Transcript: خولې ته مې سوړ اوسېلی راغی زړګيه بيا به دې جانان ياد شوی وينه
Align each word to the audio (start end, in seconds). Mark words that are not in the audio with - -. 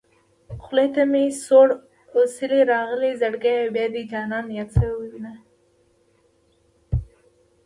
خولې 0.63 0.87
ته 0.95 1.01
مې 1.11 1.23
سوړ 1.45 1.67
اوسېلی 2.17 2.61
راغی 2.71 3.11
زړګيه 3.21 3.57
بيا 3.61 3.71
به 3.73 3.83
دې 3.93 4.03
جانان 4.11 4.45
ياد 4.57 4.69
شوی 4.77 4.93
وينه 4.95 5.33